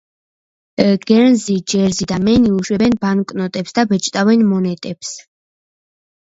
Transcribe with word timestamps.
გერნზი, 1.11 1.57
ჯერზი 1.73 2.09
და 2.13 2.17
მენი 2.25 2.55
უშვებენ 2.61 2.97
ბანკნოტებს 3.05 3.79
და 3.81 3.87
ბეჭდავენ 3.95 4.45
მონეტებს. 4.57 5.17